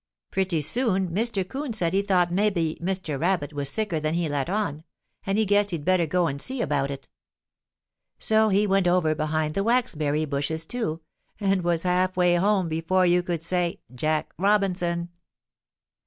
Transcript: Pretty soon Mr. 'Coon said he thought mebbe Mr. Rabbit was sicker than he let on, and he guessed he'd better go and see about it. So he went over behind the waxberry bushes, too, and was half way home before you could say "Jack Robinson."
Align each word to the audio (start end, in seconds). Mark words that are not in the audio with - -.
Pretty 0.31 0.61
soon 0.61 1.09
Mr. 1.09 1.47
'Coon 1.47 1.73
said 1.73 1.93
he 1.93 2.01
thought 2.01 2.31
mebbe 2.33 2.79
Mr. 2.79 3.19
Rabbit 3.19 3.53
was 3.53 3.69
sicker 3.69 3.99
than 3.99 4.15
he 4.15 4.27
let 4.27 4.49
on, 4.49 4.83
and 5.27 5.37
he 5.37 5.45
guessed 5.45 5.69
he'd 5.69 5.85
better 5.85 6.07
go 6.07 6.25
and 6.25 6.41
see 6.41 6.59
about 6.59 6.89
it. 6.89 7.07
So 8.17 8.49
he 8.49 8.65
went 8.65 8.87
over 8.87 9.13
behind 9.13 9.53
the 9.53 9.63
waxberry 9.63 10.25
bushes, 10.27 10.65
too, 10.65 11.01
and 11.39 11.61
was 11.63 11.83
half 11.83 12.17
way 12.17 12.33
home 12.37 12.67
before 12.67 13.05
you 13.05 13.21
could 13.21 13.43
say 13.43 13.81
"Jack 13.93 14.33
Robinson." 14.39 15.09